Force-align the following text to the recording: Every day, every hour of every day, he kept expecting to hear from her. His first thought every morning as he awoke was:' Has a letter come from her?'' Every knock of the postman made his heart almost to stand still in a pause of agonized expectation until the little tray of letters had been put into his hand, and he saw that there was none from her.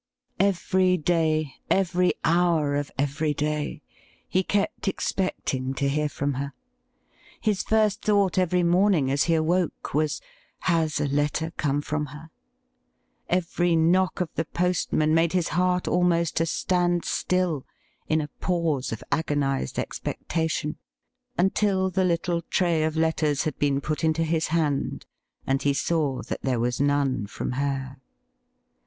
Every 0.39 0.97
day, 0.97 1.53
every 1.69 2.15
hour 2.23 2.75
of 2.75 2.89
every 2.97 3.35
day, 3.35 3.83
he 4.27 4.41
kept 4.41 4.87
expecting 4.87 5.75
to 5.75 5.87
hear 5.87 6.09
from 6.09 6.33
her. 6.41 6.53
His 7.39 7.61
first 7.61 8.01
thought 8.01 8.39
every 8.39 8.63
morning 8.63 9.11
as 9.11 9.25
he 9.25 9.35
awoke 9.35 9.93
was:' 9.93 10.19
Has 10.61 10.99
a 10.99 11.05
letter 11.07 11.51
come 11.55 11.83
from 11.83 12.07
her?'' 12.07 12.31
Every 13.29 13.75
knock 13.75 14.21
of 14.21 14.31
the 14.33 14.45
postman 14.45 15.13
made 15.13 15.33
his 15.33 15.49
heart 15.49 15.87
almost 15.87 16.35
to 16.37 16.47
stand 16.47 17.05
still 17.05 17.63
in 18.07 18.21
a 18.21 18.29
pause 18.39 18.91
of 18.91 19.03
agonized 19.11 19.77
expectation 19.77 20.77
until 21.37 21.91
the 21.91 22.05
little 22.05 22.41
tray 22.49 22.81
of 22.81 22.97
letters 22.97 23.43
had 23.43 23.59
been 23.59 23.81
put 23.81 24.03
into 24.03 24.23
his 24.23 24.47
hand, 24.47 25.05
and 25.45 25.61
he 25.61 25.75
saw 25.75 26.23
that 26.23 26.41
there 26.41 26.59
was 26.59 26.81
none 26.81 27.27
from 27.27 27.51
her. 27.51 27.97